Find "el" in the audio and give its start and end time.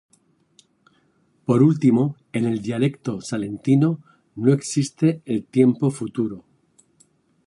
2.47-2.63, 5.25-5.45